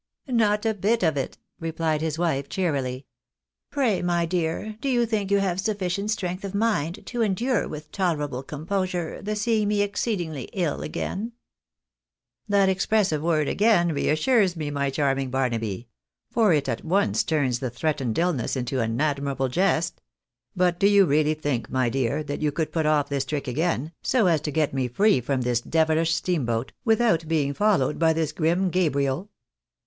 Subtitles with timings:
[0.27, 3.05] "Not a bit of it," replied his wife, cheerily."
[3.71, 4.75] Pray, my dear.
[4.81, 4.89] 298 THE EARNABYS IN AMERICA.
[4.89, 9.35] do you think you have sufficient strength of mind to endure with tolerable composure the
[9.35, 11.33] seeing me exceedingly ill again?""
[12.49, 15.87] That expressive word, again, reassures me, my charming Barnaby;
[16.31, 20.01] for it at once turns the tlu^eatened illness into an admir able jest.
[20.55, 23.91] But do you really think, my dear, that you could put olf this trick again,
[24.01, 28.13] so as to get me free from this deviUsh steam boat, without being followed by
[28.13, 29.29] this grim Gabriel?